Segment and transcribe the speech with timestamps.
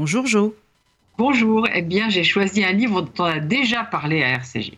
[0.00, 0.54] Bonjour Jo.
[1.18, 4.74] Bonjour, eh bien j'ai choisi un livre dont on a déjà parlé à RCJ.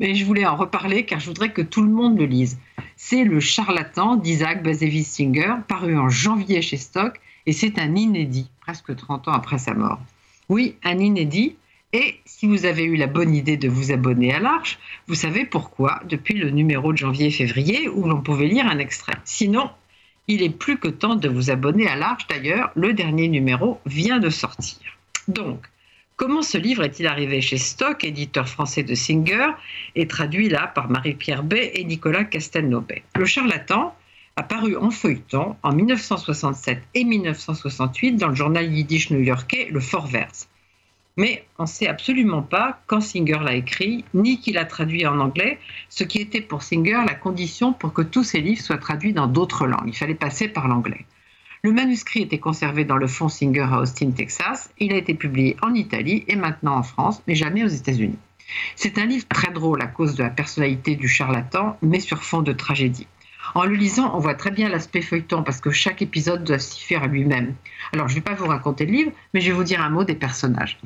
[0.00, 2.58] Mais je voulais en reparler car je voudrais que tout le monde le lise.
[2.96, 8.48] C'est Le charlatan d'Isaac Bashevis Singer, paru en janvier chez Stock, et c'est un inédit,
[8.62, 10.00] presque 30 ans après sa mort.
[10.48, 11.54] Oui, un inédit,
[11.92, 15.44] et si vous avez eu la bonne idée de vous abonner à l'Arche, vous savez
[15.44, 19.18] pourquoi depuis le numéro de janvier-février où l'on pouvait lire un extrait.
[19.26, 19.68] Sinon,
[20.28, 22.26] il est plus que temps de vous abonner à l'Arche.
[22.28, 24.78] D'ailleurs, le dernier numéro vient de sortir.
[25.28, 25.66] Donc,
[26.16, 29.48] comment ce livre est-il arrivé chez Stock, éditeur français de Singer,
[29.94, 33.94] et traduit là par Marie-Pierre Bay et Nicolas Castelnobet Le charlatan
[34.36, 40.48] a paru en feuilleton en 1967 et 1968 dans le journal yiddish new-yorkais Le Forverse.
[41.16, 45.18] Mais on ne sait absolument pas quand Singer l'a écrit, ni qu'il a traduit en
[45.20, 45.58] anglais,
[45.90, 49.26] ce qui était pour Singer la condition pour que tous ses livres soient traduits dans
[49.26, 49.88] d'autres langues.
[49.88, 51.04] Il fallait passer par l'anglais.
[51.62, 54.72] Le manuscrit était conservé dans le fonds Singer à Austin, Texas.
[54.78, 58.18] Il a été publié en Italie et maintenant en France, mais jamais aux États-Unis.
[58.74, 62.42] C'est un livre très drôle à cause de la personnalité du charlatan, mais sur fond
[62.42, 63.06] de tragédie.
[63.54, 66.82] En le lisant, on voit très bien l'aspect feuilleton parce que chaque épisode doit s'y
[66.82, 67.54] faire à lui-même.
[67.92, 69.90] Alors, je ne vais pas vous raconter le livre, mais je vais vous dire un
[69.90, 70.78] mot des personnages.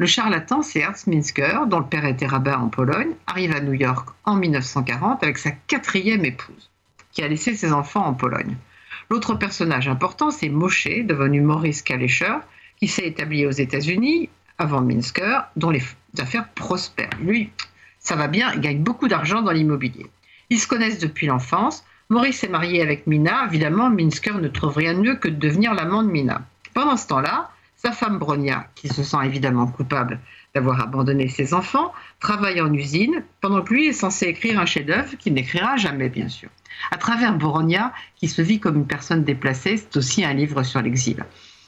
[0.00, 3.74] Le charlatan, c'est Ernst Minsker, dont le père était rabbin en Pologne, arrive à New
[3.74, 6.70] York en 1940 avec sa quatrième épouse,
[7.12, 8.56] qui a laissé ses enfants en Pologne.
[9.10, 12.36] L'autre personnage important, c'est Moshe, devenu Maurice Kalecher,
[12.78, 15.82] qui s'est établi aux États-Unis avant Minsker, dont les
[16.18, 17.10] affaires prospèrent.
[17.20, 17.52] Lui,
[17.98, 20.06] ça va bien, il gagne beaucoup d'argent dans l'immobilier.
[20.48, 23.44] Ils se connaissent depuis l'enfance, Maurice est marié avec Mina.
[23.44, 26.40] Évidemment, Minsker ne trouve rien de mieux que de devenir l'amant de Mina.
[26.72, 27.50] Pendant ce temps-là,
[27.82, 30.20] sa femme Bronia, qui se sent évidemment coupable
[30.54, 35.16] d'avoir abandonné ses enfants, travaille en usine, pendant que lui est censé écrire un chef-d'œuvre
[35.16, 36.50] qu'il n'écrira jamais, bien sûr.
[36.90, 40.82] À travers Bronia, qui se vit comme une personne déplacée, c'est aussi un livre sur
[40.82, 41.24] l'exil.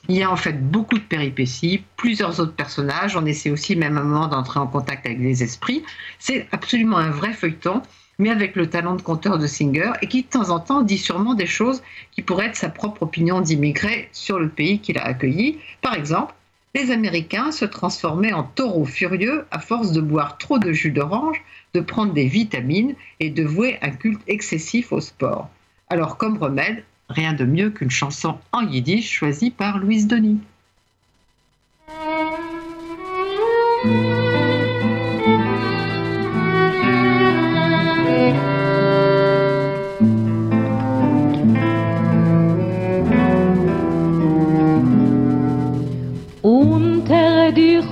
[0.09, 3.17] Il y a en fait beaucoup de péripéties, plusieurs autres personnages.
[3.17, 5.83] On essaie aussi même à un moment d'entrer en contact avec les esprits.
[6.19, 7.83] C'est absolument un vrai feuilleton
[8.23, 10.97] mais avec le talent de conteur de Singer, et qui de temps en temps dit
[10.97, 15.05] sûrement des choses qui pourraient être sa propre opinion d'immigré sur le pays qu'il a
[15.05, 15.59] accueilli.
[15.81, 16.33] Par exemple,
[16.77, 21.43] les Américains se transformaient en taureaux furieux à force de boire trop de jus d'orange,
[21.75, 25.51] de prendre des vitamines et de vouer un culte excessif au sport.
[25.91, 30.39] Alors comme remède, rien de mieux qu'une chanson en yiddish choisie par Louise Denis.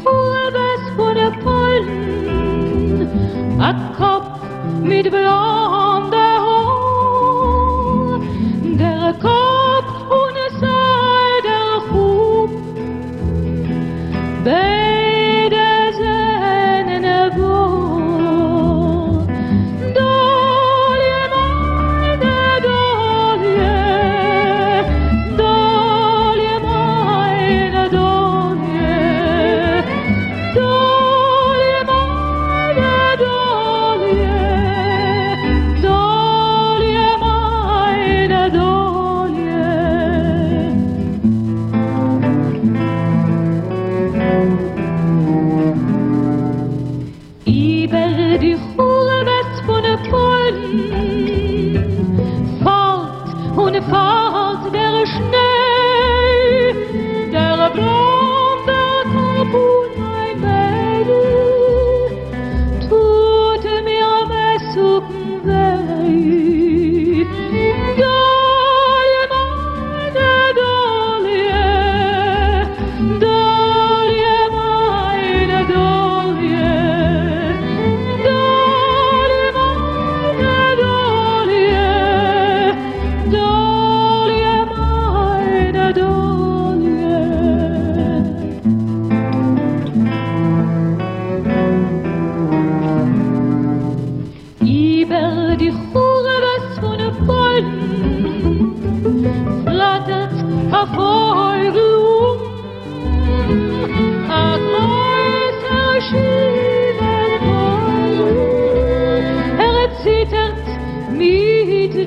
[0.04, 3.08] juegas por Polen,
[3.60, 4.40] a Kopf
[4.82, 5.89] mit blau.
[48.50, 48.89] You.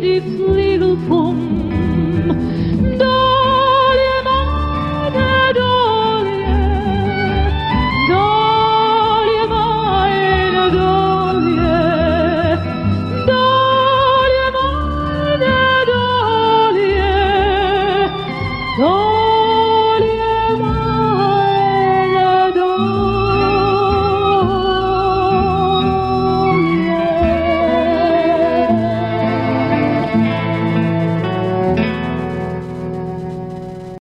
[0.03, 0.42] Die